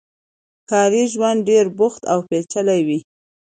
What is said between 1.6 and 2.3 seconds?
بوخت او